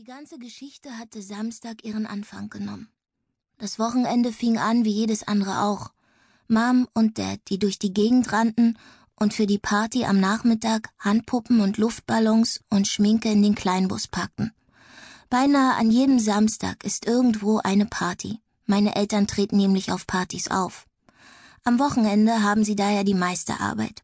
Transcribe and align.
Die 0.00 0.06
ganze 0.06 0.38
Geschichte 0.38 0.96
hatte 0.96 1.20
Samstag 1.20 1.84
ihren 1.84 2.06
Anfang 2.06 2.48
genommen. 2.48 2.88
Das 3.58 3.78
Wochenende 3.78 4.32
fing 4.32 4.56
an 4.56 4.86
wie 4.86 4.92
jedes 4.92 5.28
andere 5.28 5.60
auch. 5.60 5.92
Mom 6.48 6.88
und 6.94 7.18
Dad, 7.18 7.38
die 7.48 7.58
durch 7.58 7.78
die 7.78 7.92
Gegend 7.92 8.32
rannten 8.32 8.78
und 9.16 9.34
für 9.34 9.46
die 9.46 9.58
Party 9.58 10.06
am 10.06 10.18
Nachmittag 10.18 10.88
Handpuppen 10.98 11.60
und 11.60 11.76
Luftballons 11.76 12.62
und 12.70 12.88
Schminke 12.88 13.30
in 13.30 13.42
den 13.42 13.54
Kleinbus 13.54 14.08
packten. 14.08 14.54
Beinahe 15.28 15.74
an 15.74 15.90
jedem 15.90 16.18
Samstag 16.18 16.82
ist 16.82 17.04
irgendwo 17.04 17.58
eine 17.58 17.84
Party. 17.84 18.40
Meine 18.64 18.96
Eltern 18.96 19.26
treten 19.26 19.58
nämlich 19.58 19.92
auf 19.92 20.06
Partys 20.06 20.50
auf. 20.50 20.86
Am 21.62 21.78
Wochenende 21.78 22.42
haben 22.42 22.64
sie 22.64 22.74
daher 22.74 23.04
die 23.04 23.12
meiste 23.12 23.60
Arbeit. 23.60 24.02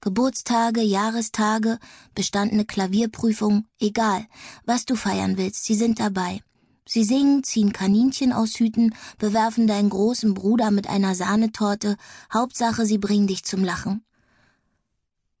Geburtstage, 0.00 0.80
Jahrestage, 0.80 1.78
bestandene 2.14 2.64
Klavierprüfung, 2.64 3.66
egal, 3.80 4.26
was 4.64 4.84
du 4.84 4.94
feiern 4.94 5.36
willst, 5.36 5.64
sie 5.64 5.74
sind 5.74 5.98
dabei. 5.98 6.40
Sie 6.86 7.04
singen, 7.04 7.44
ziehen 7.44 7.72
Kaninchen 7.72 8.32
aus 8.32 8.54
Hüten, 8.54 8.94
bewerfen 9.18 9.66
deinen 9.66 9.90
großen 9.90 10.34
Bruder 10.34 10.70
mit 10.70 10.88
einer 10.88 11.14
Sahnetorte, 11.14 11.96
Hauptsache, 12.32 12.86
sie 12.86 12.98
bringen 12.98 13.26
dich 13.26 13.44
zum 13.44 13.62
Lachen. 13.62 14.04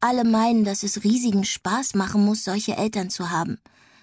Alle 0.00 0.24
meinen, 0.24 0.64
dass 0.64 0.82
es 0.82 1.04
riesigen 1.04 1.44
Spaß 1.44 1.94
machen 1.94 2.24
muss, 2.24 2.44
solche 2.44 2.76
Eltern 2.76 3.10
zu 3.10 3.30
haben. 3.30 3.58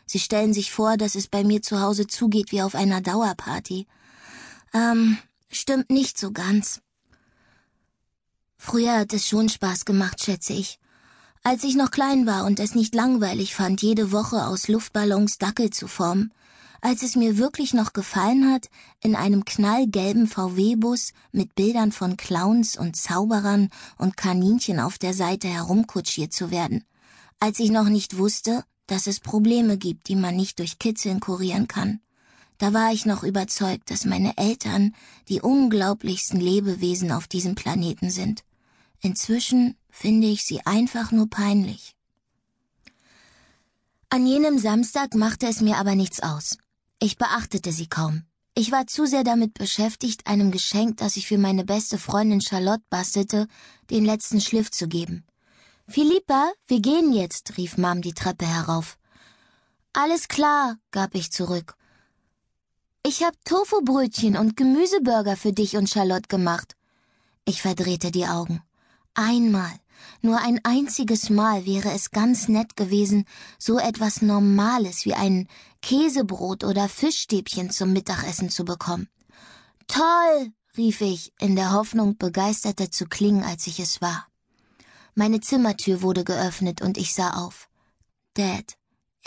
Sie 0.05 0.19
stellen 0.19 0.53
sich 0.53 0.71
vor, 0.71 0.97
dass 0.97 1.15
es 1.15 1.27
bei 1.27 1.43
mir 1.43 1.61
zu 1.61 1.81
Hause 1.81 2.07
zugeht 2.07 2.51
wie 2.51 2.61
auf 2.61 2.75
einer 2.75 3.01
Dauerparty. 3.01 3.87
Ähm, 4.73 5.17
stimmt 5.49 5.89
nicht 5.89 6.17
so 6.17 6.31
ganz. 6.31 6.81
Früher 8.57 8.99
hat 8.99 9.13
es 9.13 9.27
schon 9.27 9.49
Spaß 9.49 9.85
gemacht, 9.85 10.23
schätze 10.23 10.53
ich. 10.53 10.79
Als 11.43 11.63
ich 11.63 11.75
noch 11.75 11.91
klein 11.91 12.25
war 12.25 12.45
und 12.45 12.59
es 12.59 12.73
nicht 12.73 12.95
langweilig 12.95 13.53
fand, 13.53 13.81
jede 13.81 14.11
Woche 14.11 14.47
aus 14.47 14.67
Luftballons 14.67 15.37
Dackel 15.37 15.69
zu 15.69 15.87
formen, 15.87 16.33
als 16.81 17.03
es 17.03 17.15
mir 17.15 17.37
wirklich 17.37 17.73
noch 17.73 17.93
gefallen 17.93 18.51
hat, 18.51 18.69
in 19.01 19.15
einem 19.15 19.45
knallgelben 19.45 20.27
VW-Bus 20.27 21.13
mit 21.31 21.55
Bildern 21.55 21.91
von 21.91 22.17
Clowns 22.17 22.77
und 22.77 22.95
Zauberern 22.95 23.69
und 23.97 24.17
Kaninchen 24.17 24.79
auf 24.79 24.97
der 24.97 25.13
Seite 25.13 25.47
herumkutschiert 25.47 26.33
zu 26.33 26.51
werden, 26.51 26.83
als 27.39 27.59
ich 27.59 27.71
noch 27.71 27.89
nicht 27.89 28.17
wusste, 28.17 28.63
dass 28.87 29.07
es 29.07 29.19
Probleme 29.19 29.77
gibt, 29.77 30.09
die 30.09 30.15
man 30.15 30.35
nicht 30.35 30.59
durch 30.59 30.79
Kitzeln 30.79 31.19
kurieren 31.19 31.67
kann. 31.67 32.01
Da 32.57 32.73
war 32.73 32.93
ich 32.93 33.05
noch 33.05 33.23
überzeugt, 33.23 33.91
dass 33.91 34.05
meine 34.05 34.37
Eltern 34.37 34.95
die 35.27 35.41
unglaublichsten 35.41 36.39
Lebewesen 36.39 37.11
auf 37.11 37.27
diesem 37.27 37.55
Planeten 37.55 38.09
sind. 38.09 38.43
Inzwischen 39.01 39.75
finde 39.89 40.27
ich 40.27 40.43
sie 40.43 40.65
einfach 40.65 41.11
nur 41.11 41.29
peinlich. 41.29 41.95
An 44.09 44.25
jenem 44.25 44.57
Samstag 44.57 45.15
machte 45.15 45.47
es 45.47 45.61
mir 45.61 45.77
aber 45.77 45.95
nichts 45.95 46.21
aus. 46.21 46.57
Ich 46.99 47.17
beachtete 47.17 47.71
sie 47.71 47.87
kaum. 47.87 48.23
Ich 48.53 48.71
war 48.71 48.87
zu 48.87 49.05
sehr 49.05 49.25
damit 49.25 49.53
beschäftigt, 49.53 50.27
einem 50.27 50.51
Geschenk, 50.51 50.97
das 50.97 51.17
ich 51.17 51.27
für 51.27 51.37
meine 51.37 51.65
beste 51.65 51.97
Freundin 51.97 52.39
Charlotte 52.39 52.83
bastelte, 52.89 53.47
den 53.89 54.05
letzten 54.05 54.39
Schliff 54.39 54.71
zu 54.71 54.87
geben. 54.87 55.25
Philippa, 55.89 56.51
wir 56.67 56.79
gehen 56.79 57.11
jetzt, 57.11 57.57
rief 57.57 57.77
Mom 57.77 58.01
die 58.01 58.13
Treppe 58.13 58.47
herauf. 58.47 58.97
Alles 59.91 60.29
klar, 60.29 60.77
gab 60.91 61.15
ich 61.15 61.31
zurück. 61.31 61.75
Ich 63.07 63.21
hab 63.21 63.35
Tofubrötchen 63.45 64.35
und 64.35 64.57
Gemüseburger 64.57 65.37
für 65.37 65.53
dich 65.53 65.77
und 65.77 65.87
Charlotte 65.87 66.27
gemacht. 66.27 66.75
Ich 67.45 67.61
verdrehte 67.61 68.09
die 68.09 68.25
Augen. 68.25 68.63
Einmal, 69.13 69.71
nur 70.23 70.39
ein 70.39 70.59
einziges 70.63 71.29
Mal 71.29 71.67
wäre 71.67 71.91
es 71.91 72.09
ganz 72.09 72.47
nett 72.47 72.75
gewesen, 72.75 73.25
so 73.59 73.77
etwas 73.77 74.23
Normales 74.23 75.05
wie 75.05 75.13
ein 75.13 75.47
Käsebrot 75.83 76.63
oder 76.63 76.89
Fischstäbchen 76.89 77.69
zum 77.69 77.93
Mittagessen 77.93 78.49
zu 78.49 78.65
bekommen. 78.65 79.07
Toll, 79.85 80.51
rief 80.75 81.01
ich, 81.01 81.31
in 81.39 81.55
der 81.55 81.73
Hoffnung, 81.73 82.17
begeisterter 82.17 82.89
zu 82.89 83.05
klingen, 83.05 83.43
als 83.43 83.67
ich 83.67 83.79
es 83.79 84.01
war. 84.01 84.25
Meine 85.13 85.41
Zimmertür 85.41 86.01
wurde 86.01 86.23
geöffnet 86.23 86.81
und 86.81 86.97
ich 86.97 87.13
sah 87.13 87.45
auf. 87.45 87.69
Dad. 88.33 88.77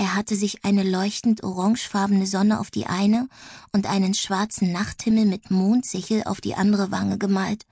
Er 0.01 0.15
hatte 0.15 0.37
sich 0.37 0.65
eine 0.65 0.85
leuchtend 0.85 1.43
orangefarbene 1.43 2.25
Sonne 2.25 2.61
auf 2.61 2.71
die 2.71 2.87
eine 2.87 3.29
und 3.73 3.87
einen 3.87 4.15
schwarzen 4.15 4.71
Nachthimmel 4.71 5.27
mit 5.27 5.51
Mondsichel 5.51 6.23
auf 6.23 6.41
die 6.41 6.55
andere 6.55 6.93
Wange 6.93 7.19
gemalt. 7.19 7.67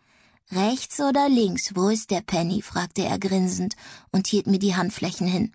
Rechts 0.50 1.00
oder 1.00 1.28
links, 1.28 1.76
wo 1.76 1.88
ist 1.88 2.10
der 2.10 2.22
Penny? 2.22 2.62
fragte 2.62 3.04
er 3.04 3.20
grinsend 3.20 3.76
und 4.10 4.26
hielt 4.26 4.48
mir 4.48 4.58
die 4.58 4.74
Handflächen 4.74 5.28
hin. 5.28 5.52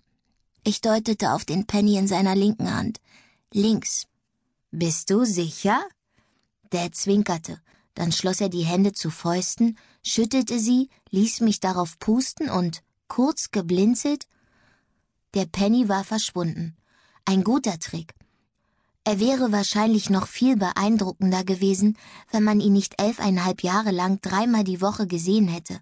Ich 0.64 0.80
deutete 0.80 1.32
auf 1.32 1.44
den 1.44 1.66
Penny 1.66 1.98
in 1.98 2.08
seiner 2.08 2.34
linken 2.34 2.74
Hand. 2.74 3.02
Links. 3.52 4.06
Bist 4.70 5.10
du 5.10 5.26
sicher? 5.26 5.78
Dad 6.70 6.94
zwinkerte, 6.94 7.60
dann 7.92 8.12
schloss 8.12 8.40
er 8.40 8.48
die 8.48 8.64
Hände 8.64 8.94
zu 8.94 9.10
Fäusten, 9.10 9.76
schüttelte 10.02 10.58
sie, 10.58 10.88
ließ 11.10 11.40
mich 11.40 11.60
darauf 11.60 11.98
pusten 11.98 12.48
und, 12.48 12.82
kurz 13.08 13.50
geblinzelt, 13.50 14.26
der 15.34 15.46
Penny 15.46 15.88
war 15.88 16.04
verschwunden. 16.04 16.76
Ein 17.24 17.42
guter 17.44 17.78
Trick. 17.78 18.14
Er 19.04 19.18
wäre 19.18 19.50
wahrscheinlich 19.50 20.10
noch 20.10 20.28
viel 20.28 20.56
beeindruckender 20.56 21.42
gewesen, 21.42 21.98
wenn 22.30 22.44
man 22.44 22.60
ihn 22.60 22.72
nicht 22.72 23.00
elfeinhalb 23.00 23.62
Jahre 23.62 23.90
lang 23.90 24.20
dreimal 24.20 24.62
die 24.62 24.80
Woche 24.80 25.06
gesehen 25.06 25.48
hätte. 25.48 25.80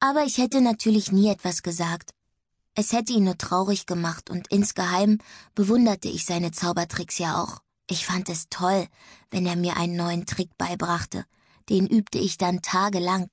Aber 0.00 0.24
ich 0.24 0.38
hätte 0.38 0.60
natürlich 0.60 1.12
nie 1.12 1.28
etwas 1.28 1.62
gesagt. 1.62 2.14
Es 2.74 2.92
hätte 2.92 3.12
ihn 3.12 3.24
nur 3.24 3.36
traurig 3.36 3.84
gemacht 3.84 4.30
und 4.30 4.48
insgeheim 4.50 5.18
bewunderte 5.54 6.08
ich 6.08 6.24
seine 6.24 6.52
Zaubertricks 6.52 7.18
ja 7.18 7.42
auch. 7.42 7.58
Ich 7.88 8.06
fand 8.06 8.30
es 8.30 8.48
toll, 8.48 8.86
wenn 9.30 9.44
er 9.44 9.56
mir 9.56 9.76
einen 9.76 9.96
neuen 9.96 10.24
Trick 10.24 10.56
beibrachte. 10.56 11.26
Den 11.68 11.86
übte 11.86 12.18
ich 12.18 12.38
dann 12.38 12.62
tagelang. 12.62 13.28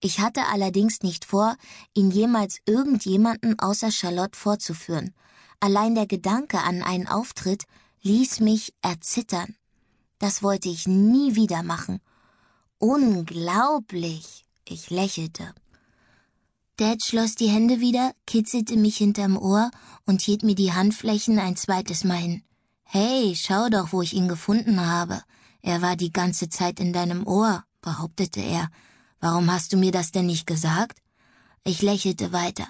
Ich 0.00 0.20
hatte 0.20 0.46
allerdings 0.46 1.02
nicht 1.02 1.24
vor, 1.24 1.56
ihn 1.94 2.10
jemals 2.10 2.58
irgendjemanden 2.66 3.58
außer 3.58 3.90
Charlotte 3.90 4.38
vorzuführen, 4.38 5.12
Allein 5.60 5.96
der 5.96 6.06
Gedanke 6.06 6.60
an 6.60 6.82
einen 6.82 7.08
Auftritt 7.08 7.64
ließ 8.02 8.40
mich 8.40 8.74
erzittern. 8.80 9.56
Das 10.18 10.42
wollte 10.42 10.68
ich 10.68 10.86
nie 10.86 11.34
wieder 11.34 11.62
machen. 11.62 12.00
Unglaublich. 12.78 14.44
Ich 14.64 14.90
lächelte. 14.90 15.54
Dad 16.76 17.02
schloss 17.02 17.34
die 17.34 17.48
Hände 17.48 17.80
wieder, 17.80 18.12
kitzelte 18.26 18.76
mich 18.76 18.98
hinterm 18.98 19.36
Ohr 19.36 19.70
und 20.06 20.20
hielt 20.20 20.44
mir 20.44 20.54
die 20.54 20.72
Handflächen 20.72 21.40
ein 21.40 21.56
zweites 21.56 22.04
Mal 22.04 22.18
hin. 22.18 22.42
Hey, 22.84 23.34
schau 23.34 23.68
doch, 23.68 23.92
wo 23.92 24.02
ich 24.02 24.14
ihn 24.14 24.28
gefunden 24.28 24.86
habe. 24.86 25.22
Er 25.60 25.82
war 25.82 25.96
die 25.96 26.12
ganze 26.12 26.48
Zeit 26.48 26.78
in 26.78 26.92
deinem 26.92 27.26
Ohr, 27.26 27.64
behauptete 27.80 28.40
er. 28.40 28.68
Warum 29.20 29.50
hast 29.50 29.72
du 29.72 29.76
mir 29.76 29.92
das 29.92 30.12
denn 30.12 30.26
nicht 30.26 30.46
gesagt? 30.46 30.98
Ich 31.64 31.82
lächelte 31.82 32.32
weiter. 32.32 32.68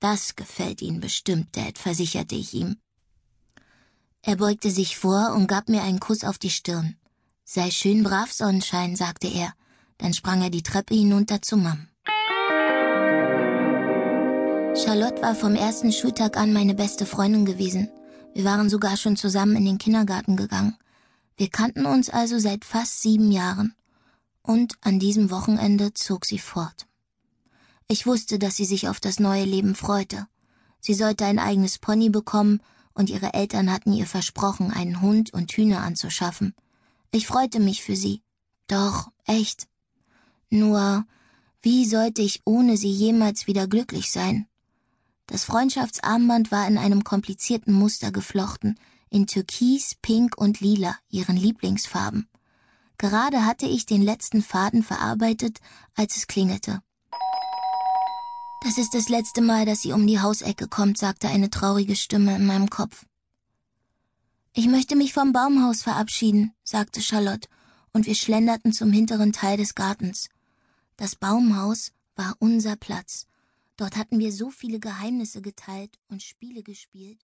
Das 0.00 0.34
gefällt 0.34 0.82
Ihnen 0.82 1.00
bestimmt, 1.00 1.56
Dad, 1.56 1.78
versicherte 1.78 2.34
ich 2.34 2.54
ihm. 2.54 2.76
Er 4.22 4.36
beugte 4.36 4.70
sich 4.70 4.96
vor 4.96 5.32
und 5.34 5.46
gab 5.46 5.68
mir 5.68 5.82
einen 5.82 6.00
Kuss 6.00 6.24
auf 6.24 6.38
die 6.38 6.50
Stirn. 6.50 6.96
Sei 7.44 7.70
schön 7.70 8.02
brav, 8.02 8.32
Sonnenschein, 8.32 8.96
sagte 8.96 9.28
er. 9.28 9.52
Dann 9.98 10.14
sprang 10.14 10.42
er 10.42 10.50
die 10.50 10.62
Treppe 10.62 10.94
hinunter 10.94 11.42
zu 11.42 11.56
Mom. 11.56 11.88
Charlotte 14.74 15.20
war 15.20 15.34
vom 15.34 15.54
ersten 15.54 15.92
Schultag 15.92 16.36
an 16.36 16.52
meine 16.52 16.74
beste 16.74 17.04
Freundin 17.04 17.44
gewesen. 17.44 17.90
Wir 18.34 18.44
waren 18.44 18.70
sogar 18.70 18.96
schon 18.96 19.16
zusammen 19.16 19.54
in 19.56 19.66
den 19.66 19.78
Kindergarten 19.78 20.36
gegangen. 20.36 20.76
Wir 21.36 21.50
kannten 21.50 21.84
uns 21.84 22.08
also 22.08 22.38
seit 22.38 22.64
fast 22.64 23.02
sieben 23.02 23.30
Jahren. 23.30 23.74
Und 24.42 24.74
an 24.80 24.98
diesem 24.98 25.30
Wochenende 25.30 25.94
zog 25.94 26.24
sie 26.24 26.38
fort. 26.38 26.86
Ich 27.88 28.06
wusste, 28.06 28.38
dass 28.38 28.56
sie 28.56 28.64
sich 28.64 28.88
auf 28.88 29.00
das 29.00 29.20
neue 29.20 29.44
Leben 29.44 29.74
freute. 29.74 30.26
Sie 30.80 30.94
sollte 30.94 31.24
ein 31.24 31.38
eigenes 31.38 31.78
Pony 31.78 32.10
bekommen, 32.10 32.60
und 32.94 33.08
ihre 33.08 33.34
Eltern 33.34 33.70
hatten 33.72 33.92
ihr 33.92 34.06
versprochen, 34.06 34.70
einen 34.70 35.00
Hund 35.00 35.32
und 35.32 35.52
Hühner 35.52 35.82
anzuschaffen. 35.82 36.54
Ich 37.10 37.26
freute 37.26 37.60
mich 37.60 37.82
für 37.82 37.96
sie. 37.96 38.22
Doch, 38.66 39.10
echt. 39.24 39.68
Nur, 40.50 41.06
wie 41.62 41.86
sollte 41.86 42.22
ich 42.22 42.42
ohne 42.44 42.76
sie 42.76 42.90
jemals 42.90 43.46
wieder 43.46 43.66
glücklich 43.68 44.10
sein? 44.10 44.46
Das 45.26 45.44
Freundschaftsarmband 45.44 46.50
war 46.50 46.66
in 46.66 46.76
einem 46.76 47.04
komplizierten 47.04 47.72
Muster 47.72 48.10
geflochten, 48.10 48.78
in 49.08 49.26
Türkis, 49.26 49.94
Pink 50.02 50.36
und 50.36 50.60
Lila, 50.60 50.96
ihren 51.08 51.36
Lieblingsfarben. 51.36 52.28
Gerade 52.98 53.44
hatte 53.44 53.66
ich 53.66 53.86
den 53.86 54.02
letzten 54.02 54.42
Faden 54.42 54.82
verarbeitet, 54.82 55.58
als 55.94 56.16
es 56.16 56.26
klingelte. 56.26 56.82
Das 58.62 58.78
ist 58.78 58.94
das 58.94 59.08
letzte 59.08 59.40
Mal, 59.40 59.66
dass 59.66 59.82
sie 59.82 59.92
um 59.92 60.06
die 60.06 60.20
Hausecke 60.20 60.68
kommt, 60.68 60.96
sagte 60.96 61.28
eine 61.28 61.50
traurige 61.50 61.96
Stimme 61.96 62.36
in 62.36 62.46
meinem 62.46 62.70
Kopf. 62.70 63.04
Ich 64.54 64.68
möchte 64.68 64.94
mich 64.94 65.12
vom 65.12 65.32
Baumhaus 65.32 65.82
verabschieden, 65.82 66.54
sagte 66.62 67.00
Charlotte, 67.00 67.48
und 67.92 68.06
wir 68.06 68.14
schlenderten 68.14 68.72
zum 68.72 68.92
hinteren 68.92 69.32
Teil 69.32 69.56
des 69.56 69.74
Gartens. 69.74 70.28
Das 70.96 71.16
Baumhaus 71.16 71.92
war 72.14 72.36
unser 72.38 72.76
Platz. 72.76 73.26
Dort 73.76 73.96
hatten 73.96 74.18
wir 74.18 74.32
so 74.32 74.50
viele 74.50 74.78
Geheimnisse 74.78 75.42
geteilt 75.42 75.98
und 76.08 76.22
Spiele 76.22 76.62
gespielt. 76.62 77.18